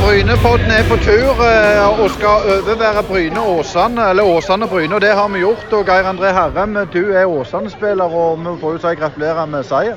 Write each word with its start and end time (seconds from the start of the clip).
Brynepodden 0.00 0.70
er 0.72 0.84
på 0.88 0.96
tur 1.04 1.40
eh, 1.44 2.00
og 2.00 2.10
skal 2.10 2.46
overvære 2.54 3.02
Bryne 3.08 3.40
Åsane, 3.40 4.10
eller 4.10 4.22
Åsane 4.22 4.68
Bryne. 4.68 4.94
og 4.94 5.00
Det 5.00 5.10
har 5.14 5.28
vi 5.28 5.38
gjort. 5.38 5.72
og 5.72 5.86
Geir 5.86 6.08
André 6.08 6.32
Herrem, 6.32 6.78
du 6.92 7.12
er 7.12 7.26
Åsane-spiller, 7.26 8.04
og 8.04 8.38
vi 8.38 8.60
får 8.60 8.72
jo 8.72 8.78
si 8.78 8.94
gratulerer 9.00 9.46
med 9.46 9.64
seier. 9.64 9.96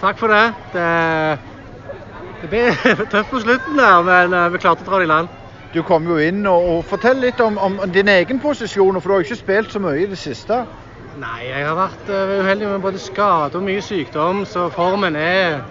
Takk 0.00 0.18
for 0.18 0.28
det. 0.28 0.52
Det, 0.72 0.84
det 2.42 2.50
ble 2.50 2.60
tøft 3.12 3.30
på 3.30 3.40
slutten 3.40 3.80
der, 3.80 4.02
men 4.02 4.36
eh, 4.36 4.52
vi 4.52 4.60
klarte 4.60 4.84
å 4.84 4.90
dra 4.90 5.00
det 5.00 5.08
i 5.08 5.12
land. 5.14 5.32
Du 5.72 5.80
kom 5.82 6.04
jo 6.12 6.20
inn, 6.20 6.44
og, 6.46 6.68
og 6.74 6.84
Fortell 6.92 7.24
litt 7.24 7.40
om, 7.40 7.56
om 7.58 7.80
din 7.94 8.08
egen 8.08 8.44
posisjon, 8.44 9.00
for 9.00 9.08
du 9.08 9.14
har 9.16 9.24
jo 9.24 9.30
ikke 9.30 9.42
spilt 9.44 9.72
så 9.72 9.80
mye 9.80 10.04
i 10.04 10.10
det 10.12 10.20
siste. 10.20 10.60
Nei, 11.18 11.48
jeg 11.48 11.64
har 11.64 11.74
vært 11.74 12.12
uh, 12.12 12.36
uheldig 12.44 12.68
med 12.68 12.84
både 12.84 13.00
skade 13.00 13.56
og 13.58 13.64
mye 13.64 13.80
sykdom, 13.82 14.44
så 14.46 14.68
formen 14.70 15.16
er 15.16 15.62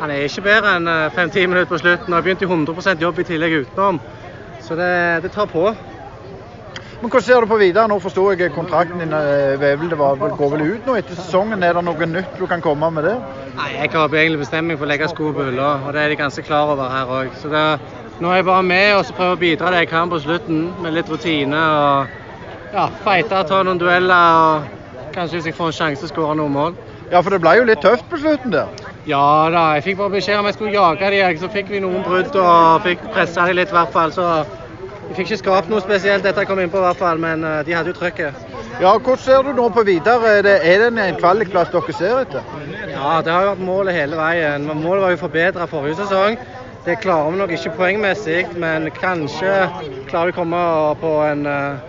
han 0.00 0.10
er 0.10 0.24
ikke 0.24 0.46
bedre 0.46 0.74
enn 0.78 0.88
eh, 0.88 1.10
fem-ti 1.12 1.44
minutter 1.46 1.68
på 1.68 1.78
slutten. 1.80 2.08
og 2.08 2.16
har 2.16 2.24
begynt 2.24 2.42
i 2.42 2.48
100% 2.48 3.02
jobb 3.04 3.18
i 3.20 3.28
tillegg 3.28 3.56
utenom. 3.60 4.00
Så 4.64 4.76
det, 4.76 5.22
det, 5.22 5.32
tar 5.32 5.46
på. 5.50 5.66
Men 7.00 7.10
Hvordan 7.10 7.22
ser 7.26 7.40
du 7.40 7.46
på 7.46 7.56
videre? 7.60 7.88
Nå 7.88 7.98
forsto 8.00 8.26
jeg 8.32 8.52
kontrakten 8.52 9.00
din 9.00 9.12
vevel, 9.60 9.90
det 9.90 9.98
var, 9.98 10.16
går 10.16 10.50
vel 10.54 10.64
ut 10.74 10.88
nå 10.88 10.96
etter 11.00 11.16
sesongen. 11.16 11.62
Er 11.62 11.76
det 11.76 11.84
noe 11.84 12.08
nytt 12.08 12.36
du 12.38 12.46
kan 12.46 12.60
komme 12.64 12.90
med 12.90 13.08
det? 13.08 13.14
Nei, 13.56 13.70
Jeg 13.76 13.90
har 13.94 14.08
egentlig 14.08 14.42
bestemt 14.44 14.68
meg 14.68 14.78
for 14.78 14.88
å 14.88 14.90
legge 14.92 15.08
sko 15.08 15.32
på 15.36 15.48
hylla, 15.48 15.70
og 15.86 15.92
det 15.96 16.02
er 16.02 16.12
de 16.12 16.20
ganske 16.20 16.44
klar 16.44 16.72
over 16.74 16.92
her 16.92 17.14
òg. 17.20 17.32
Så 17.40 17.52
det, 17.52 17.64
nå 18.20 18.32
er 18.32 18.40
jeg 18.40 18.48
bare 18.50 18.68
med 18.68 18.94
og 18.98 19.04
så 19.08 19.16
prøver 19.16 19.36
å 19.36 19.40
bidra 19.40 19.72
det 19.72 19.84
jeg 19.84 19.92
kan 19.92 20.12
på 20.12 20.20
slutten, 20.20 20.60
med 20.80 20.96
litt 20.96 21.08
rutine. 21.12 21.56
og 21.56 22.76
ja, 22.76 22.88
Fighte, 23.04 23.42
ta 23.48 23.64
noen 23.64 23.80
dueller 23.80 24.44
og 24.44 25.12
kanskje 25.16 25.40
hvis 25.40 25.50
jeg 25.50 25.56
får 25.56 25.72
en 25.72 25.78
sjanse, 25.80 26.12
skåre 26.12 26.36
noen 26.36 26.52
mål. 26.52 26.78
Ja, 27.10 27.20
for 27.20 27.32
det 27.34 27.40
ble 27.42 27.56
jo 27.58 27.66
litt 27.66 27.82
tøft 27.82 28.06
på 28.12 28.20
slutten 28.20 28.52
der. 28.54 28.68
Ja 29.10 29.50
da, 29.50 29.62
jeg 29.74 29.82
fikk 29.88 29.96
bare 29.98 30.12
beskjed 30.14 30.38
om 30.38 30.46
jeg 30.46 30.54
skulle 30.54 30.74
jage 30.76 31.10
dem. 31.10 31.38
Så 31.40 31.48
fikk 31.50 31.70
vi 31.72 31.82
noen 31.82 32.04
brudd 32.06 32.36
og 32.38 32.84
fikk 32.86 33.02
pressa 33.10 33.46
dem 33.48 33.58
litt, 33.58 33.72
i 33.72 33.76
hvert 33.76 33.94
fall. 33.94 34.12
Så 34.14 34.26
vi 35.08 35.16
fikk 35.16 35.32
ikke 35.32 35.40
skapt 35.40 35.70
noe 35.72 35.82
spesielt 35.82 36.22
dette 36.26 36.44
jeg 36.44 36.50
kom 36.50 36.60
innpå, 36.62 36.78
i 36.78 36.86
hvert 36.86 37.00
fall. 37.00 37.18
Men 37.22 37.42
eh, 37.46 37.62
de 37.66 37.74
hadde 37.74 37.90
jo 37.90 37.96
trøkket. 37.98 38.46
Ja, 38.80 38.92
Hvordan 38.94 39.22
ser 39.24 39.42
du 39.44 39.50
nå 39.56 39.66
på 39.74 39.82
videre? 39.88 40.36
Er 40.38 40.46
det, 40.46 40.56
er 40.62 40.84
det 40.84 40.90
en 41.08 41.18
kvalikplass 41.18 41.72
dere 41.74 41.96
ser 41.96 42.22
etter? 42.22 42.54
Ja, 42.92 43.18
det 43.24 43.34
har 43.34 43.48
jo 43.48 43.52
vært 43.54 43.66
målet 43.66 43.98
hele 43.98 44.20
veien. 44.20 44.68
Målet 44.70 45.02
var 45.04 45.14
jo 45.14 45.18
å 45.18 45.24
forbedre 45.24 45.66
forrige 45.70 45.98
sesong. 46.04 46.38
Det 46.86 47.00
klarer 47.02 47.34
vi 47.34 47.40
nok 47.42 47.50
ikke 47.56 47.74
poengmessig, 47.76 48.44
men 48.62 48.88
kanskje 48.96 49.56
klarer 50.08 50.30
vi 50.30 50.36
å 50.36 50.38
komme 50.38 50.62
på 51.02 51.16
en, 51.26 51.42
eh, 51.50 51.82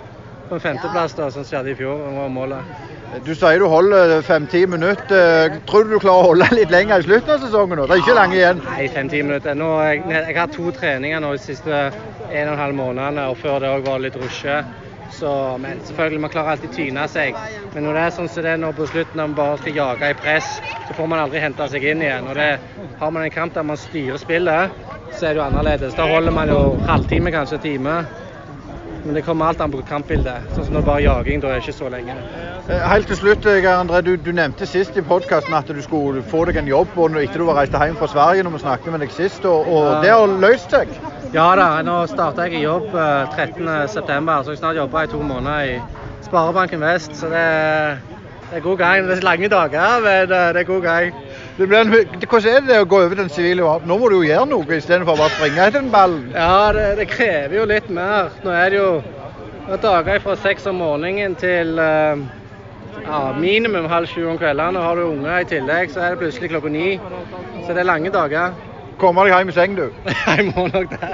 på 0.49 0.58
en 0.58 0.66
femteplass, 0.66 1.14
da, 1.16 1.30
som 1.31 1.45
skjedde 1.45 1.75
i 1.75 1.77
fjor. 1.77 2.02
Var 2.17 2.33
målet. 2.33 2.81
Du 3.20 3.34
sier 3.36 3.59
du 3.59 3.66
holder 3.67 4.22
fem-ti 4.23 4.62
minutter. 4.72 5.58
Tror 5.67 5.84
du 5.84 5.90
du 5.92 6.00
klarer 6.00 6.23
å 6.23 6.28
holde 6.30 6.45
litt 6.56 6.72
lenger 6.72 7.02
i 7.02 7.04
slutten 7.04 7.34
av 7.34 7.42
sesongen? 7.44 7.81
nå? 7.81 7.88
Det 7.90 7.98
er 7.98 8.04
ikke 8.06 8.16
lenge 8.16 8.38
igjen. 8.38 8.62
Nei, 8.64 8.86
fem-ti 8.94 9.20
minutter. 9.26 9.58
Nå, 9.59 9.67
jeg, 9.84 10.06
jeg, 10.08 10.38
har 10.38 10.54
to 10.54 10.72
treninger 10.78 11.20
nå 11.20 11.34
de 11.36 11.42
siste 11.44 11.82
en 11.82 12.48
og 12.48 12.54
en 12.54 12.62
halv 12.62 12.78
månedene, 12.78 13.26
og 13.34 13.42
før 13.42 13.59
det 13.59 13.73
òg 13.73 13.84
var 13.89 14.00
litt 14.06 14.16
rushe. 14.16 14.62
Så, 15.12 15.34
men 15.59 15.84
selvfølgelig, 15.89 16.22
man 16.23 16.32
klarer 16.32 16.54
alltid 16.56 16.72
tyne 16.78 17.04
seg. 17.12 17.36
Men 17.73 17.84
når 17.84 18.00
det 18.00 18.06
er 18.06 18.16
sånn 18.16 18.32
som 18.32 18.48
det 18.48 18.54
er 18.54 18.64
nå 18.64 18.72
på 18.80 18.88
slutten, 18.94 19.20
når 19.20 19.28
man 19.34 19.38
bare 19.42 19.59
skal 19.59 19.80
jage 19.82 20.14
i 20.14 20.20
press, 20.23 20.56
så 20.88 20.95
får 20.95 21.12
man 21.12 21.26
aldri 21.26 21.44
hente 21.44 21.67
seg 21.73 21.92
inn 21.92 22.06
igjen. 22.06 22.32
Og 22.32 22.39
det, 22.39 22.50
Har 23.02 23.12
man 23.12 23.28
en 23.28 23.36
kamp 23.36 23.54
der 23.58 23.67
man 23.67 23.80
styrer 23.82 24.23
spillet, 24.23 24.82
så 25.12 25.28
er 25.28 25.36
det 25.36 25.42
jo 25.42 25.48
annerledes. 25.50 26.00
Da 26.00 26.08
holder 26.08 26.32
man 26.32 26.50
jo 26.54 26.62
halvtime, 26.88 27.36
kanskje 27.36 27.59
time. 27.67 28.00
Men 29.05 29.16
det 29.17 29.23
kommer 29.25 29.45
alt 29.49 29.61
an 29.61 29.71
på 29.73 29.81
kampbildet. 29.88 30.49
Sånn 30.53 30.67
som 30.67 30.75
når 30.75 30.83
bare 30.85 31.02
jaging, 31.05 31.41
da 31.41 31.49
er 31.49 31.57
det 31.59 31.66
ikke 31.66 31.77
så 31.80 31.89
lenge. 31.89 32.16
Eh, 32.69 32.83
helt 32.91 33.09
til 33.09 33.17
slutt, 33.17 33.47
Geir 33.47 33.73
André, 33.73 34.03
du, 34.05 34.13
du 34.21 34.30
nevnte 34.35 34.67
sist 34.69 34.97
i 34.97 35.03
podkasten 35.05 35.55
at 35.58 35.69
du 35.69 35.81
skulle 35.81 36.21
få 36.31 36.43
deg 36.49 36.59
en 36.61 36.69
jobb 36.69 36.93
og 37.02 37.17
etter 37.21 37.41
du 37.41 37.47
var 37.49 37.58
reist 37.61 37.73
hjem 37.73 37.98
fra 37.98 38.09
Sverige 38.11 38.45
når 38.45 38.55
vi 38.58 38.61
snakket 38.65 38.93
med 38.93 39.03
deg 39.05 39.15
sist, 39.15 39.48
og, 39.49 39.65
og 39.65 39.87
ja. 39.87 39.98
det 40.05 40.14
har 40.14 40.37
løst 40.45 40.76
seg? 40.76 40.93
Ja 41.33 41.48
da, 41.58 41.67
nå 41.87 41.98
starta 42.11 42.45
jeg 42.45 42.61
i 42.61 42.65
jobb 42.67 42.92
13.9, 42.93 43.65
eh, 43.65 43.83
så 43.89 44.53
jeg 44.53 44.61
snart 44.61 44.77
jobba 44.77 45.05
i 45.08 45.11
to 45.11 45.21
måneder 45.26 45.73
i 45.73 45.76
Sparebanken 46.27 46.86
Vest. 46.86 47.17
Så 47.17 47.31
det, 47.31 47.45
det 48.52 48.59
er 48.59 48.65
god 48.67 48.77
gang. 48.77 49.08
Det 49.09 49.17
er 49.17 49.26
lange 49.26 49.49
dager, 49.49 50.02
men 50.05 50.30
det 50.30 50.61
er 50.61 50.70
god 50.70 50.86
gang. 50.86 51.21
Det 51.61 51.77
en, 51.77 51.92
hvordan 52.26 52.55
er 52.55 52.64
det 52.66 52.77
å 52.82 52.86
gå 52.89 52.99
over 53.05 53.20
den 53.20 53.30
sivile 53.30 53.61
verden? 53.61 53.89
Nå 53.92 53.98
må 54.02 54.08
du 54.10 54.16
jo 54.17 54.26
gjøre 54.26 54.48
noe 54.49 54.77
istedenfor 54.80 55.20
bare 55.20 55.33
springe 55.36 55.61
etter 55.61 55.77
den 55.77 55.92
ballen. 55.94 56.23
Ja, 56.33 56.72
det, 56.73 56.86
det, 56.98 57.05
krever 57.11 57.60
jo 57.60 57.66
litt 57.70 57.89
mer. 57.94 58.32
Nå 58.42 58.54
er 58.55 58.73
det 58.73 58.80
jo 58.80 59.77
dager 59.83 60.23
fra 60.23 60.38
seks 60.42 60.66
om 60.71 60.82
morgenen 60.82 61.36
til 61.38 61.77
uh, 61.77 62.17
ja, 63.04 63.21
minimum 63.38 63.86
halv 63.92 64.10
sju 64.10 64.26
om 64.32 64.42
kveldene. 64.42 64.82
Har 64.82 64.98
du 64.98 65.05
unger 65.05 65.38
i 65.38 65.50
tillegg, 65.54 65.94
så 65.94 66.02
er 66.02 66.16
det 66.16 66.23
plutselig 66.23 66.50
klokka 66.55 66.73
ni. 66.73 66.95
Så 67.61 67.76
det 67.76 67.83
er 67.83 67.89
lange 67.92 68.14
dager. 68.14 68.58
Kommer 69.02 69.30
deg 69.30 69.38
hjem 69.38 69.54
i 69.54 69.58
seng, 69.60 69.77
du. 69.77 69.86
Jeg 70.26 70.50
må 70.55 70.66
nok 70.73 70.95
det. 70.98 71.11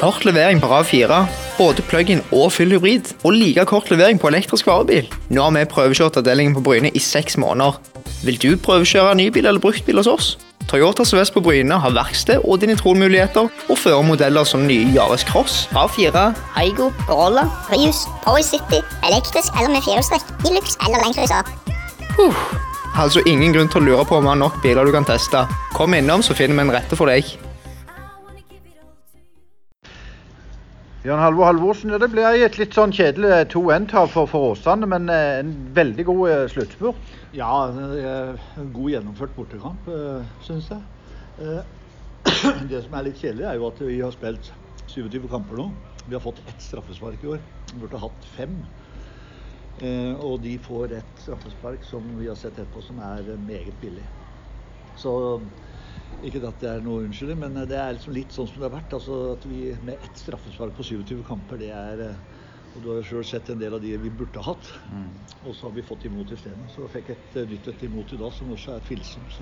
Kort 0.00 0.26
levering 0.28 0.58
på 0.60 0.68
RAV4, 0.68 1.20
både 1.56 1.84
plug-in 1.88 2.24
og 2.36 2.50
full 2.52 2.72
hybrid, 2.76 3.14
og 3.24 3.36
like 3.36 3.64
kort 3.68 3.92
levering 3.92 4.20
på 4.20 4.28
elektrisk 4.28 4.68
varebil. 4.68 5.08
Nå 5.32 5.44
har 5.44 5.54
vi 5.56 5.68
prøvekjørt 5.72 6.20
avdelingen 6.20 6.56
på 6.56 6.64
Bryne 6.66 6.92
i 6.92 7.00
seks 7.00 7.38
måneder. 7.40 7.80
Vil 8.26 8.38
du 8.42 8.56
prøvekjøre 8.58 9.14
ny 9.14 9.28
bil 9.30 9.46
eller 9.46 9.62
bruktbil 9.62 10.00
hos 10.00 10.08
oss? 10.10 10.28
Toyota 10.66 11.04
Sørvest 11.06 11.30
på 11.34 11.40
Bryne 11.46 11.76
har 11.78 11.92
verksted 11.94 12.42
og 12.42 12.58
dinitronmuligheter, 12.60 13.46
og 13.70 13.78
fører 13.78 14.02
modeller 14.02 14.48
som 14.48 14.64
nye 14.66 14.88
Yaris 14.96 15.22
Cross, 15.28 15.68
A4, 15.70 16.24
Aigo, 16.58 16.90
Corolla, 17.06 17.46
Prius, 17.68 18.02
Power 18.24 18.42
City, 18.42 18.82
elektrisk 19.06 19.54
eller 19.54 19.76
med 19.76 19.86
firehjulstrekk, 19.86 20.26
Hilux 20.42 20.74
eller 20.82 21.04
Land 21.04 21.14
Cruiser. 21.14 21.54
Uh, 22.18 22.42
altså 22.98 23.22
ingen 23.30 23.54
grunn 23.54 23.70
til 23.70 23.84
å 23.84 23.86
lure 23.92 24.08
på 24.10 24.18
om 24.18 24.26
vi 24.26 24.34
har 24.34 24.42
nok 24.42 24.58
biler 24.64 24.88
du 24.88 24.96
kan 24.96 25.06
teste. 25.06 25.46
Kom 25.78 25.94
innom, 25.94 26.26
så 26.26 26.34
finner 26.34 26.58
vi 26.58 26.66
en 26.66 26.78
rette 26.80 26.98
for 26.98 27.12
deg. 27.12 27.30
Jan 31.06 31.20
Halvor 31.22 31.46
Halvorsen, 31.46 31.92
det 32.02 32.08
ble 32.10 32.22
et 32.42 32.56
litt 32.58 32.74
sånn 32.74 32.90
kjedelig 32.90 33.44
2-1-tap 33.52 34.08
for, 34.10 34.26
for 34.26 34.48
Åsane, 34.48 34.88
men 34.90 35.04
eh, 35.12 35.36
en 35.38 35.52
veldig 35.76 36.02
god 36.08 36.22
eh, 36.32 36.40
sluttspurt? 36.50 37.12
Ja, 37.36 37.50
en 37.70 38.72
god 38.74 38.90
gjennomført 38.90 39.36
bortekamp, 39.36 39.86
eh, 39.86 40.24
syns 40.42 40.66
jeg. 40.72 40.80
Det 42.72 42.80
som 42.88 42.96
er 42.98 43.06
litt 43.06 43.22
kjedelig, 43.22 43.46
er 43.46 43.60
jo 43.60 43.68
at 43.68 43.84
vi 43.86 44.00
har 44.00 44.16
spilt 44.16 44.50
27 44.90 45.28
kamper 45.30 45.62
nå. 45.62 45.68
Vi 46.08 46.16
har 46.16 46.24
fått 46.24 46.42
ett 46.42 46.66
straffespark 46.66 47.22
i 47.22 47.30
år. 47.36 47.46
Vi 47.70 47.78
burde 47.84 48.02
hatt 48.02 48.26
fem. 48.34 48.58
Og 50.26 50.40
de 50.42 50.56
får 50.64 50.96
et 50.96 51.22
straffespark 51.22 51.86
som 51.86 52.02
vi 52.18 52.26
har 52.26 52.38
sett 52.40 52.56
etterpå, 52.56 52.82
som 52.82 52.98
er 53.04 53.36
meget 53.46 53.78
billig. 53.78 54.08
Så 54.98 55.12
ikke 56.24 56.40
at 56.48 56.60
det 56.62 56.68
er 56.70 56.84
noe 56.84 57.04
unnskyldning, 57.04 57.40
men 57.42 57.68
det 57.68 57.76
er 57.76 57.94
liksom 57.96 58.14
litt 58.16 58.34
sånn 58.34 58.48
som 58.48 58.60
det 58.60 58.68
har 58.68 58.76
vært. 58.78 58.96
Altså 58.96 59.18
at 59.34 59.46
vi 59.48 59.60
Med 59.84 60.02
ett 60.04 60.20
straffespark 60.20 60.76
på 60.76 60.86
27 60.86 61.22
kamper, 61.26 61.60
det 61.60 61.72
er 61.74 62.04
eh, 62.08 62.42
og 62.76 62.82
Du 62.82 62.90
har 62.90 62.98
jo 63.00 63.06
sjøl 63.08 63.24
sett 63.24 63.48
en 63.48 63.60
del 63.60 63.72
av 63.72 63.80
de 63.80 63.94
vi 63.96 64.12
burde 64.12 64.42
hatt. 64.44 64.66
Mm. 64.92 65.12
Og 65.48 65.54
så 65.56 65.68
har 65.68 65.72
vi 65.76 65.84
fått 65.86 66.04
imot 66.04 66.32
i 66.32 66.36
stedet. 66.36 66.68
Så 66.68 66.84
fikk 66.92 67.14
et 67.14 67.38
eh, 67.40 67.48
nytt 67.48 67.70
et 67.72 67.86
imot 67.88 68.12
i 68.12 68.18
dag, 68.20 68.34
som 68.36 68.52
også 68.52 68.74
er 68.74 68.84
tvilsomt. 68.84 69.38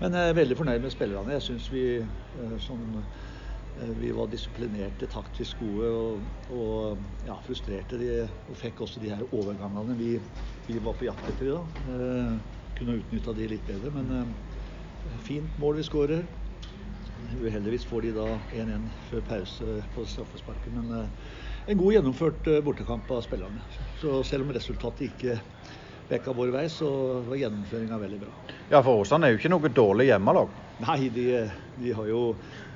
Men 0.00 0.16
jeg 0.18 0.32
er 0.32 0.40
veldig 0.40 0.56
fornøyd 0.58 0.82
med 0.82 0.94
spillerne. 0.94 1.36
Jeg 1.36 1.46
syns 1.46 1.68
vi 1.70 1.84
eh, 2.02 2.56
sånn, 2.62 3.04
vi 4.00 4.10
var 4.14 4.30
disiplinerte, 4.30 5.06
taktisk 5.10 5.62
gode 5.62 5.92
og, 5.94 6.26
og 6.54 7.06
ja, 7.26 7.38
frustrerte. 7.46 7.98
De, 8.02 8.10
og 8.48 8.58
fikk 8.58 8.82
også 8.82 9.02
de 9.02 9.14
her 9.14 9.22
overgangene 9.30 9.94
vi, 9.98 10.12
vi 10.66 10.82
var 10.82 10.98
på 10.98 11.06
jakt 11.06 11.30
etter 11.30 11.50
i 11.50 11.54
dag. 11.54 11.78
Eh, 11.94 12.60
kunne 12.74 12.98
utnytta 12.98 13.34
de 13.38 13.50
litt 13.54 13.66
bedre. 13.70 13.94
men 13.94 14.34
Fint 15.22 15.58
mål 15.58 15.76
vi 15.76 15.86
skårer. 15.86 16.24
Uheldigvis 17.40 17.86
får 17.86 18.02
de 18.02 18.12
da 18.16 18.26
1-1 18.52 18.88
før 19.08 19.24
pause 19.28 19.78
på 19.94 20.04
straffesparket. 20.08 20.72
Men 20.74 20.90
eh, 20.98 21.32
en 21.72 21.80
god 21.80 21.96
gjennomført 21.96 22.50
eh, 22.50 22.60
bortekamp 22.64 23.10
av 23.14 23.22
spillerne. 23.24 23.62
Så 24.00 24.22
selv 24.26 24.46
om 24.46 24.52
resultatet 24.54 25.08
ikke 25.10 25.38
bekka 26.10 26.34
vår 26.36 26.52
vei, 26.52 26.66
så 26.72 26.90
var 27.28 27.40
gjennomføringa 27.40 27.98
veldig 28.02 28.20
bra. 28.26 28.34
Ja, 28.68 28.82
for 28.82 29.04
Åsane 29.04 29.28
er 29.28 29.34
jo 29.34 29.40
ikke 29.40 29.52
noe 29.54 29.72
dårlig 29.72 30.10
hjemmelag? 30.10 30.52
Nei, 30.84 30.98
de, 31.14 31.28
de 31.80 31.94
har 31.96 32.10
jo 32.10 32.24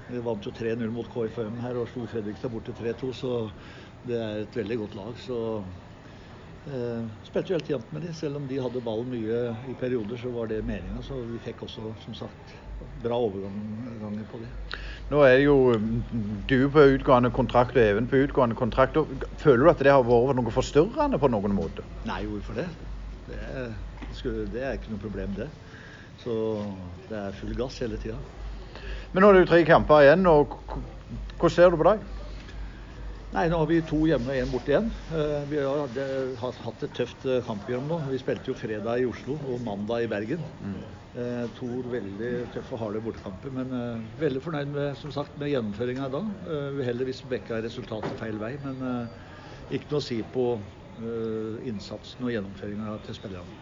de 0.08 0.22
vant 0.24 0.46
jo 0.46 0.52
3-0 0.56 0.88
mot 0.92 1.08
KFM 1.12 1.58
her 1.60 1.76
og 1.76 1.90
slo 1.90 2.06
Fredrikstad 2.08 2.52
borte 2.52 2.72
3-2, 2.72 3.10
så 3.12 3.32
det 4.08 4.16
er 4.16 4.38
et 4.46 4.56
veldig 4.56 4.78
godt 4.80 4.96
lag. 4.96 5.18
Så 5.20 5.38
Eh, 6.68 7.04
spilte 7.24 7.52
jo 7.52 7.56
helt 7.56 7.70
jevnt 7.70 7.92
med 7.94 8.02
dem. 8.04 8.14
Selv 8.16 8.36
om 8.36 8.46
de 8.48 8.58
hadde 8.60 8.82
ballen 8.84 9.08
mye 9.12 9.42
i 9.70 9.76
perioder, 9.78 10.18
så 10.20 10.32
var 10.34 10.50
det 10.50 10.60
meninga. 10.66 11.00
Så 11.04 11.22
vi 11.28 11.40
fikk 11.40 11.62
også, 11.64 11.94
som 12.04 12.16
sagt, 12.18 12.54
bra 13.02 13.16
overganger 13.16 14.26
på 14.28 14.40
det. 14.42 14.50
Nå 15.08 15.22
er 15.24 15.38
jo 15.40 15.56
du 16.50 16.58
på 16.74 16.84
utgående 16.98 17.30
kontrakt 17.34 17.76
og 17.76 17.82
Even 17.82 18.08
på 18.10 18.20
utgående 18.26 18.58
kontrakt. 18.58 18.98
Føler 19.40 19.64
du 19.64 19.70
at 19.72 19.84
det 19.84 19.94
har 19.94 20.04
vært 20.04 20.36
noe 20.36 20.52
forstyrrende 20.52 21.20
på 21.20 21.30
noen 21.32 21.56
måte? 21.56 21.86
Nei, 22.08 22.20
hvorfor 22.28 22.60
det? 22.60 22.68
Det 23.28 23.38
er, 23.38 23.72
det 24.52 24.62
er 24.64 24.76
ikke 24.76 24.92
noe 24.92 25.02
problem, 25.02 25.32
det. 25.38 25.48
Så 26.20 26.34
det 27.08 27.16
er 27.16 27.36
full 27.38 27.56
gass 27.56 27.80
hele 27.80 27.96
tida. 28.00 28.18
Men 29.14 29.24
nå 29.24 29.30
er 29.30 29.38
det 29.38 29.44
jo 29.46 29.50
tre 29.54 29.64
kamper 29.64 30.04
igjen. 30.04 30.26
og 30.28 30.58
Hvordan 31.38 31.54
ser 31.54 31.72
du 31.72 31.80
på 31.80 31.88
dem? 31.88 32.04
Nei, 33.28 33.42
nå 33.52 33.58
har 33.60 33.66
vi 33.68 33.76
to 33.84 33.98
hjemme 34.08 34.32
og 34.32 34.38
én 34.40 34.48
borte 34.48 34.72
igjen. 34.72 34.86
Eh, 35.12 35.42
Vi 35.50 35.58
har 35.60 35.90
hatt 36.40 36.84
et 36.86 36.94
tøft 36.96 37.26
eh, 37.28 37.42
kampprogram 37.44 37.84
nå. 37.90 37.98
Vi 38.08 38.20
spilte 38.22 38.48
jo 38.48 38.56
fredag 38.56 39.02
i 39.02 39.08
Oslo 39.08 39.36
og 39.36 39.60
mandag 39.66 40.06
i 40.06 40.08
Bergen. 40.08 40.46
Mm. 40.64 40.78
To 41.58 41.68
veldig 41.92 42.30
tøffe 42.54 42.76
og 42.76 42.80
harde 42.86 43.02
bortekamper. 43.04 43.52
Men 43.52 43.74
eh, 43.76 44.06
veldig 44.22 44.40
fornøyd 44.46 44.72
med, 44.72 44.96
som 44.96 45.12
sagt, 45.12 45.36
med 45.36 45.52
gjennomføringa 45.52 46.08
i 46.08 46.14
dag. 46.16 46.32
Eh, 46.48 46.80
Uheldigvis 46.80 47.20
Bekka 47.28 47.60
resultatet 47.64 48.16
feil 48.16 48.40
vei, 48.40 48.54
men 48.64 48.80
eh, 48.80 49.22
ikke 49.76 49.92
noe 49.92 50.00
å 50.00 50.08
si 50.08 50.22
på 50.24 50.48
eh, 50.56 51.60
innsatsen 51.68 52.24
og 52.24 52.32
gjennomføringa 52.32 52.96
til 53.04 53.18
spillerne. 53.20 53.60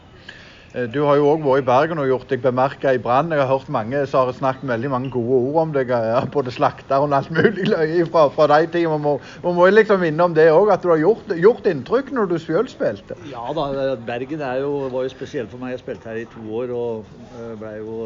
Eh, 0.76 0.84
Du 0.92 0.98
har 1.06 1.16
jo 1.16 1.30
òg 1.32 1.40
vært 1.44 1.62
i 1.62 1.66
Bergen 1.66 2.00
og 2.02 2.08
gjort 2.10 2.28
deg 2.28 2.42
bemerka 2.44 2.92
i 2.92 2.98
Brann. 3.00 3.30
Jeg 3.32 3.40
har 3.40 3.48
hørt 3.48 3.70
mange 3.72 4.02
som 4.10 4.26
har 4.28 4.36
snakket 4.36 4.68
veldig 4.68 4.90
mange 4.92 5.10
gode 5.14 5.38
ord 5.48 5.60
om 5.62 5.72
deg. 5.72 5.90
eh, 5.90 6.26
Både 6.36 6.52
slakter 6.52 7.00
og 7.00 7.14
alt 7.16 7.30
mulig 7.32 7.64
fra, 8.12 8.26
fra 8.34 8.46
de 8.52 8.66
tidene. 8.74 8.98
Man 8.98 9.04
må, 9.06 9.54
må 9.56 9.68
liksom 9.72 10.04
innom 10.04 10.34
det 10.36 10.50
òg, 10.52 10.70
at 10.74 10.84
du 10.84 10.90
har 10.92 11.00
gjort, 11.00 11.32
gjort 11.40 11.66
inntrykk 11.72 12.12
når 12.12 12.28
du 12.30 12.36
sjøl 12.42 12.68
spilte. 12.68 13.16
Ja 13.32 13.46
da, 13.56 13.96
Bergen 14.06 14.44
er 14.44 14.60
jo, 14.66 14.74
var 14.92 15.06
jo 15.08 15.14
spesielt 15.14 15.50
for 15.50 15.62
meg. 15.62 15.74
Jeg 15.76 15.84
spilte 15.86 16.12
her 16.12 16.20
i 16.20 16.28
to 16.36 16.44
år 16.60 16.74
og 16.76 17.10
eh, 17.40 17.54
ble 17.62 17.74
jo 17.80 17.98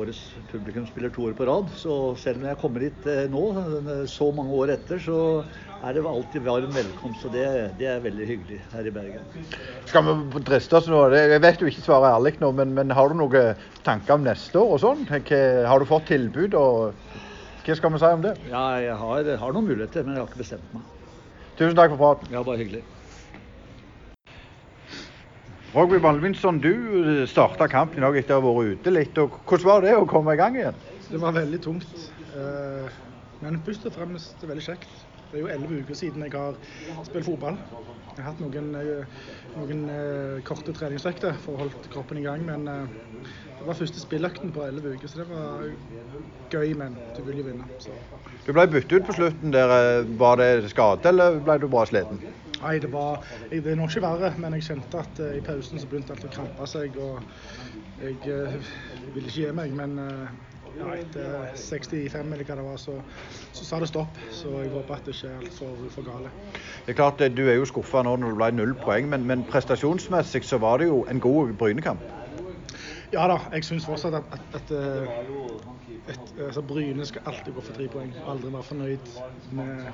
årets 0.00 0.24
publikumsspiller 0.50 1.14
to 1.14 1.30
år 1.30 1.38
på 1.38 1.46
rad. 1.48 1.70
Så 1.78 2.00
selv 2.18 2.42
om 2.42 2.50
jeg 2.50 2.58
kommer 2.64 2.88
hit 2.88 3.06
eh, 3.06 3.26
nå, 3.30 3.46
eh, 3.86 4.06
så 4.10 4.32
mange 4.34 4.58
år 4.64 4.74
etter, 4.74 4.98
så 4.98 5.20
er 5.82 5.96
det 5.96 6.02
alltid 6.04 6.44
varm 6.44 6.74
velkomst. 6.76 7.24
Og 7.28 7.32
det, 7.34 7.44
det 7.78 7.88
er 7.88 8.02
veldig 8.04 8.26
hyggelig 8.28 8.60
her 8.72 8.86
i 8.88 8.92
Bergen. 8.94 9.26
Skal 9.88 10.06
vi 10.08 10.42
driste 10.48 10.76
oss 10.80 10.88
nå? 10.92 11.00
Jeg 11.16 11.40
vet 11.42 11.60
du 11.62 11.66
ikke 11.70 11.84
svarer 11.86 12.12
ærlig 12.18 12.34
nå, 12.42 12.52
men, 12.56 12.74
men 12.76 12.92
har 12.96 13.08
du 13.12 13.16
noen 13.20 13.58
tanker 13.86 14.16
om 14.18 14.24
neste 14.26 14.60
år 14.60 14.76
og 14.76 14.82
sånn? 14.84 15.04
Har 15.10 15.80
du 15.82 15.88
fått 15.88 16.08
tilbud, 16.12 16.56
og 16.58 16.94
hva 17.66 17.76
skal 17.78 17.94
vi 17.94 18.00
si 18.02 18.12
om 18.18 18.24
det? 18.24 18.36
Ja, 18.52 18.64
jeg 18.82 18.96
har, 19.00 19.34
har 19.44 19.56
noen 19.56 19.68
muligheter, 19.72 20.04
men 20.06 20.16
jeg 20.16 20.24
har 20.24 20.30
ikke 20.30 20.42
bestemt 20.44 20.72
meg. 20.76 20.88
Tusen 21.58 21.76
takk 21.76 21.92
for 21.96 22.00
praten. 22.00 22.32
Ja, 22.32 22.44
bare 22.46 22.60
hyggelig. 22.62 22.84
Rogby 25.70 26.00
Balvinsson, 26.02 26.56
du 26.58 26.72
starta 27.30 27.68
kampen 27.70 28.00
i 28.00 28.02
dag 28.02 28.16
etter 28.18 28.34
å 28.36 28.40
ha 28.42 28.54
vært 28.56 28.80
ute 28.80 28.90
litt. 28.90 29.18
og 29.22 29.36
Hvordan 29.46 29.68
var 29.68 29.84
det 29.86 29.92
å 29.94 30.06
komme 30.10 30.34
i 30.34 30.40
gang 30.40 30.56
igjen? 30.58 30.80
Det 31.06 31.20
var 31.22 31.36
veldig 31.36 31.60
tungt. 31.62 31.92
eh, 32.34 32.90
Men 33.40 33.60
først 33.64 33.86
og 33.86 33.94
fremst 33.94 34.42
veldig 34.42 34.64
kjekt. 34.66 34.90
Det 35.30 35.38
er 35.38 35.44
jo 35.44 35.50
elleve 35.54 35.84
uker 35.84 35.94
siden 35.94 36.24
jeg 36.26 36.32
har 36.34 36.56
spilt 37.06 37.28
fotball. 37.28 37.58
Jeg 38.16 38.24
har 38.24 38.32
hatt 38.32 38.40
noen, 38.42 38.72
eh, 38.74 39.20
noen 39.54 39.84
eh, 39.94 40.40
korte 40.46 40.74
treningsøkter 40.74 41.36
for 41.44 41.54
å 41.54 41.60
holde 41.62 41.92
kroppen 41.92 42.18
i 42.18 42.24
gang. 42.24 42.42
Men 42.48 42.66
eh, 42.66 42.96
det 43.60 43.68
var 43.68 43.78
første 43.78 44.02
spilløkten 44.02 44.50
på 44.56 44.64
elleve 44.66 44.96
uker, 44.96 45.12
så 45.12 45.22
det 45.22 45.28
var 45.30 45.62
gøy. 46.50 46.74
Men 46.80 46.98
du 47.14 47.22
vil 47.28 47.40
jo 47.44 47.46
vinne. 47.46 47.68
Så. 47.78 47.94
Du 48.42 48.50
ble 48.56 48.66
byttet 48.74 48.96
ut 48.98 49.06
på 49.06 49.16
slutten. 49.20 49.54
der. 49.54 50.02
Var 50.18 50.42
det 50.42 50.74
skade, 50.74 51.14
eller 51.14 51.38
ble 51.46 51.58
du 51.62 51.70
bra 51.70 51.86
sliten? 51.86 52.18
Nei, 52.60 52.76
det 52.82 52.90
var 52.92 53.22
jeg, 53.48 53.62
Det 53.64 53.72
er 53.72 53.78
nok 53.78 53.94
ikke 53.94 54.04
verre, 54.04 54.34
men 54.42 54.58
jeg 54.58 54.66
kjente 54.72 55.00
at 55.00 55.22
i 55.30 55.40
pausen 55.46 55.78
så 55.80 55.88
begynte 55.88 56.16
alt 56.16 56.26
å 56.26 56.34
krampe 56.34 56.66
seg. 56.68 56.98
Og 56.98 57.22
jeg 58.02 58.18
ville 59.14 59.30
ikke 59.30 59.46
gi 59.46 59.52
meg, 59.54 59.78
men 59.78 59.94
ja, 60.78 60.92
etter 60.96 61.50
65 61.56 62.32
eller 62.34 62.46
hva 62.46 62.58
det 62.60 62.66
var, 62.66 62.78
så, 62.80 62.96
så 63.56 63.66
sa 63.66 63.80
det 63.82 63.90
stopp. 63.90 64.20
Så 64.34 64.52
jeg 64.62 64.72
håper 64.74 64.96
at 64.96 65.08
det 65.08 65.16
ikke 65.16 65.32
er 65.32 65.42
altfor 65.42 65.90
for 65.96 66.06
gale. 66.06 66.32
Det 66.86 66.94
er 66.94 66.98
klart, 67.02 67.20
eh, 67.20 67.32
Du 67.34 67.46
er 67.48 67.58
jo 67.58 67.68
skuffa 67.68 68.04
nå 68.06 68.16
når 68.16 68.34
det 68.34 68.40
ble 68.40 68.50
null 68.60 68.74
poeng, 68.84 69.10
men, 69.10 69.26
men 69.26 69.44
prestasjonsmessig 69.50 70.44
så 70.46 70.60
var 70.62 70.82
det 70.82 70.90
jo 70.90 71.04
en 71.10 71.20
god 71.20 71.54
Brynekamp. 71.60 72.08
Ja 73.10 73.26
da, 73.26 73.40
jeg 73.50 73.66
syns 73.66 73.86
fortsatt 73.88 74.14
at, 74.14 74.34
at, 74.36 74.60
at 74.60 74.70
eh, 74.70 75.08
et, 76.08 76.34
altså 76.46 76.62
Bryne 76.62 77.06
skal 77.06 77.26
alltid 77.26 77.54
gå 77.54 77.64
for 77.66 77.76
tre 77.76 77.88
poeng. 77.90 78.12
Aldri 78.30 78.52
være 78.52 78.66
fornøyd 78.68 79.10
med, 79.50 79.88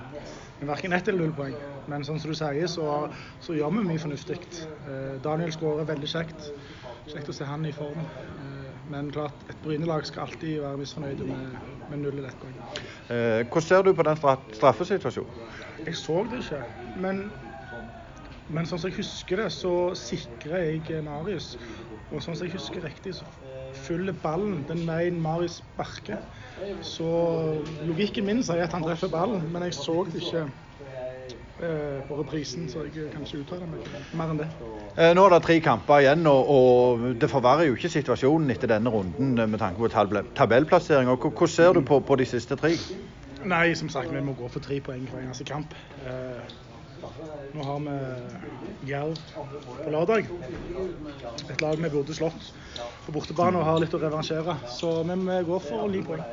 med 0.61 0.69
verken 0.69 0.93
ett 0.93 1.09
eller 1.09 1.25
null 1.25 1.37
poeng. 1.37 1.57
Men 1.89 2.05
sånn 2.05 2.21
som 2.21 2.33
du 2.33 2.37
sier, 2.37 2.69
så, 2.71 3.07
så 3.41 3.57
gjør 3.57 3.73
vi 3.77 3.87
mye 3.89 4.03
fornuftig. 4.03 4.41
Eh, 4.87 5.17
Daniel 5.25 5.55
skårer 5.55 5.89
veldig 5.89 6.13
kjekt. 6.13 6.51
Kjekt 7.07 7.33
å 7.33 7.37
se 7.37 7.49
han 7.49 7.65
i 7.69 7.75
form. 7.75 8.05
Men 8.91 9.11
klart, 9.11 9.35
et 9.51 9.59
Bryne-lag 9.65 10.07
skal 10.07 10.27
alltid 10.27 10.61
være 10.63 10.79
misfornøyd 10.79 11.25
med, 11.27 11.57
med 11.91 11.99
null 12.03 12.21
eller 12.21 12.31
ett 12.31 12.39
poeng. 12.43 12.59
Eh, 13.11 13.43
hvordan 13.43 13.67
ser 13.67 13.83
du 13.83 13.93
på 13.97 14.07
den 14.07 14.21
straffesituasjonen? 14.55 15.49
Jeg 15.87 15.97
så 15.99 16.21
det 16.31 16.43
ikke, 16.45 16.61
men, 17.03 17.25
men 18.49 18.69
sånn 18.69 18.83
som 18.83 18.91
jeg 18.91 19.01
husker 19.01 19.43
det, 19.43 19.49
så 19.55 19.73
sikrer 19.99 20.69
jeg 20.69 21.03
Marius. 21.07 21.57
Og 22.13 22.23
sånn 22.23 22.39
som 22.39 22.47
jeg 22.47 22.55
husker 22.55 22.87
riktig, 22.87 23.17
så 23.19 23.27
følger 23.87 24.15
ballen 24.23 24.63
den 24.69 24.85
veien 24.89 25.19
Marius 25.23 25.61
sparker. 25.63 26.23
Så 26.87 27.09
logikken 27.87 28.27
min 28.29 28.45
sier 28.47 28.65
at 28.67 28.75
han 28.75 28.87
treffer 28.87 29.11
ballen, 29.13 29.47
men 29.53 29.67
jeg 29.67 29.77
så 29.79 29.99
det 30.09 30.23
ikke 30.23 30.47
på 31.57 32.19
reprisen, 32.19 32.69
så 32.69 32.83
jeg 32.85 33.11
kan 33.13 33.23
ikke 33.25 33.41
uttale 33.41 33.67
meg 33.71 33.87
mer 34.19 34.33
enn 34.33 34.41
det. 34.43 34.49
Eh, 34.97 35.13
nå 35.17 35.25
er 35.25 35.33
det 35.33 35.41
tre 35.47 35.57
kamper 35.65 36.03
igjen, 36.05 36.27
og, 36.29 36.51
og 36.53 37.07
det 37.21 37.31
forverrer 37.33 37.71
jo 37.71 37.79
ikke 37.79 37.91
situasjonen 37.95 38.53
etter 38.53 38.71
denne 38.75 38.93
runden 38.93 39.39
eh, 39.41 39.49
med 39.49 39.63
tanke 39.63 39.81
på 39.81 39.89
tabell 39.93 40.29
tabellplassering. 40.37 41.09
Hvordan 41.09 41.53
ser 41.53 41.73
du 41.79 41.81
på, 41.81 42.01
på 42.05 42.19
de 42.21 42.29
siste 42.29 42.59
tre? 42.61 42.75
Nei, 43.47 43.75
som 43.79 43.89
sagt, 43.93 44.13
vi 44.13 44.21
må 44.25 44.37
gå 44.37 44.51
for 44.53 44.65
tre 44.65 44.81
poeng 44.85 45.09
hver 45.09 45.25
eneste 45.25 45.49
kamp. 45.49 45.73
Eh, 46.05 46.45
nå 47.57 47.65
har 47.65 47.81
vi 47.87 48.91
Jerv 48.91 49.17
på 49.85 49.91
lørdag. 49.93 50.29
Et 51.51 51.61
lag 51.63 51.81
vi 51.81 51.93
burde 51.93 52.17
slått 52.17 52.53
på 53.07 53.17
bortebane 53.17 53.61
og 53.61 53.69
har 53.69 53.81
litt 53.81 53.97
å 53.97 54.03
revansjere. 54.03 54.59
Så 54.69 54.99
vi 55.09 55.17
må 55.21 55.41
gå 55.47 55.61
for 55.65 55.89
ni 55.93 56.05
poeng. 56.05 56.25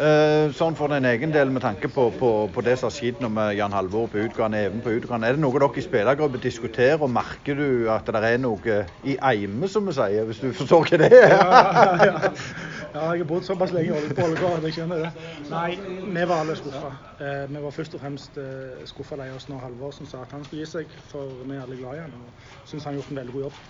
Eh, 0.00 0.48
sånn 0.56 0.72
for 0.72 0.88
den 0.88 1.04
egen 1.04 1.34
del 1.34 1.50
med 1.52 1.60
tanke 1.60 1.90
på, 1.92 2.06
på, 2.16 2.28
på 2.48 2.62
det 2.64 2.78
som 2.80 2.88
har 2.88 2.94
skjedd 2.96 3.18
med 3.28 3.50
Jan 3.58 3.74
Halvor 3.76 4.06
på 4.08 4.22
utgang, 4.24 4.54
Even 4.56 4.80
på 4.80 4.94
utgang. 4.96 5.20
Er 5.28 5.36
det 5.36 5.42
noe 5.44 5.52
dere 5.52 5.68
i 5.76 5.84
spillergruppe 5.84 6.40
diskuterer, 6.40 7.02
og 7.04 7.12
merker 7.12 7.58
du 7.60 7.90
at 7.92 8.08
det 8.08 8.22
er 8.24 8.40
noe 8.40 8.78
i 9.04 9.18
eime, 9.20 9.68
som 9.68 9.84
vi 9.84 9.92
sier, 9.98 10.24
hvis 10.24 10.40
du 10.40 10.48
forstår 10.56 10.88
hva 10.88 11.00
det 11.02 11.10
er? 11.12 11.36
Ja, 11.36 11.60
ja, 11.60 12.08
ja. 12.08 12.32
ja, 12.94 13.04
jeg 13.12 13.20
har 13.20 13.28
bodd 13.28 13.44
såpass 13.44 13.76
lenge 13.76 13.92
i 14.00 14.16
Ålgård 14.16 14.56
at 14.62 14.66
jeg 14.70 14.78
skjønner 14.78 15.04
det. 15.04 15.28
Nei, 15.52 15.76
vi 15.76 16.26
var 16.32 16.40
alle 16.40 16.56
skuffa. 16.56 16.96
Eh, 17.20 17.44
vi 17.52 17.64
var 17.68 17.76
først 17.76 18.00
og 18.00 18.04
fremst 18.06 18.40
eh, 18.40 18.82
skuffa 18.88 19.20
lei 19.20 19.28
oss 19.36 19.50
når 19.52 19.66
Halvorsen 19.68 20.08
sa 20.08 20.24
at 20.24 20.32
han 20.32 20.48
skulle 20.48 20.64
gi 20.64 20.72
seg, 20.72 20.98
for 21.12 21.36
vi 21.44 21.58
er 21.58 21.66
alle 21.66 21.76
glad 21.76 22.00
i 22.00 22.04
han 22.06 22.16
og 22.16 22.44
syns 22.64 22.88
han 22.88 22.94
har 22.94 23.02
gjort 23.02 23.12
en 23.12 23.22
veldig 23.26 23.36
god 23.36 23.48
jobb. 23.50 23.64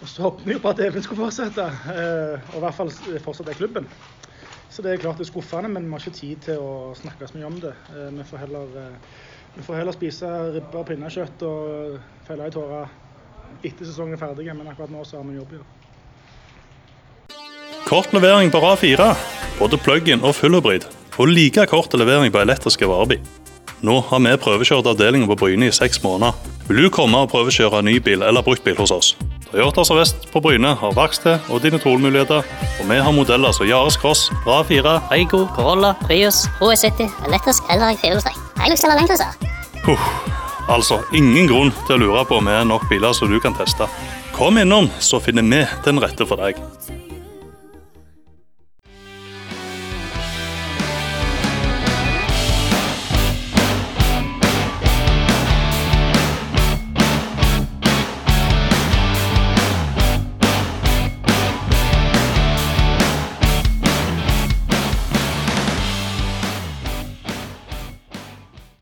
Og 0.00 0.08
så 0.08 0.24
håpet 0.24 0.48
vi 0.48 0.56
jo 0.56 0.64
på 0.64 0.72
at 0.72 0.86
Even 0.88 1.04
skulle 1.04 1.28
fortsette, 1.28 1.72
eh, 1.92 2.52
og 2.54 2.62
i 2.62 2.64
hvert 2.64 2.80
fall 2.80 2.96
fortsette 3.28 3.52
i 3.52 3.60
klubben. 3.60 3.92
Så 4.74 4.82
det 4.82 4.90
er 4.90 4.98
klart 4.98 5.20
det 5.20 5.28
er 5.28 5.30
skuffende, 5.30 5.68
men 5.70 5.84
vi 5.86 5.92
har 5.94 6.02
ikke 6.02 6.18
tid 6.18 6.40
til 6.48 6.58
å 6.58 6.70
snakke 6.98 7.28
så 7.30 7.36
mye 7.38 7.46
om 7.46 7.60
det. 7.62 7.70
Eh, 7.94 8.10
Vi 8.10 8.24
får 8.26 8.38
heller, 8.42 8.66
eh, 8.80 8.96
vi 9.54 9.62
får 9.62 9.76
heller 9.78 9.94
spise 9.94 10.26
ribbe 10.56 10.80
og 10.80 10.86
pinnekjøtt 10.88 11.42
og 11.46 12.00
felle 12.26 12.48
i 12.48 12.50
tårer 12.50 12.88
etter 13.62 13.86
sesongen 13.86 14.16
er 14.16 14.18
ferdig, 14.18 14.48
men 14.50 14.66
akkurat 14.66 14.90
nå 14.90 15.04
så 15.06 15.20
har 15.20 15.24
vi 15.28 15.36
jobb 15.38 15.52
å 15.52 15.58
gjøre. 15.60 15.70
Kort 17.86 18.12
levering 18.16 18.50
på 18.50 18.58
RA4, 18.58 19.14
både 19.60 19.78
plug-in 19.78 20.24
og 20.24 20.34
fullhybrid, 20.34 20.88
og 21.18 21.28
like 21.28 21.66
kort 21.70 21.94
levering 21.94 22.32
på 22.32 22.42
elektriske 22.42 22.88
varebil. 22.88 23.22
Nå 23.84 24.00
har 24.08 24.18
vi 24.18 24.36
prøvekjørt 24.40 24.86
avdelingen 24.90 25.28
på 25.28 25.36
Bryne 25.36 25.68
i 25.68 25.70
seks 25.70 26.02
måneder. 26.02 26.34
Vil 26.66 26.82
du 26.82 26.90
komme 26.90 27.20
og 27.20 27.30
prøvekjøre 27.30 27.84
ny 27.84 28.00
bil 28.00 28.22
eller 28.22 28.42
bruktbil 28.42 28.74
hos 28.80 28.90
oss? 28.90 29.14
Toyota 29.54 29.84
Sør-Vest 29.86 30.24
på 30.32 30.40
Bryne 30.42 30.72
har 30.74 30.94
verksted 30.96 31.44
og 31.54 31.60
digitalmuligheter, 31.62 32.42
og 32.80 32.88
vi 32.88 32.96
har 33.06 33.12
modeller 33.14 33.52
som 33.54 33.68
Yaris 33.68 33.94
Cross, 34.02 34.24
Bra 34.42 34.56
4, 34.66 34.94
Eigo, 35.14 35.44
Corolla, 35.54 35.92
Prius, 36.00 36.40
HS70, 36.58 37.06
elektrisk 37.28 37.70
eller 37.70 37.94
i 37.94 38.00
firehjulstrekk. 38.00 38.40
Hilux 38.64 38.82
eller 38.82 38.98
Landcruiser. 38.98 39.30
Puh, 39.84 40.08
altså 40.66 40.98
ingen 41.14 41.46
grunn 41.46 41.70
til 41.84 41.94
å 41.94 42.02
lure 42.02 42.24
på 42.26 42.40
om 42.40 42.50
vi 42.50 42.56
er 42.58 42.66
nok 42.66 42.88
biler 42.90 43.14
som 43.14 43.30
du 43.30 43.38
kan 43.38 43.54
teste. 43.54 43.86
Kom 44.34 44.58
innom, 44.58 44.90
så 44.98 45.22
finner 45.22 45.46
vi 45.46 45.62
den 45.86 46.02
rette 46.02 46.26
for 46.26 46.42
deg. 46.42 46.58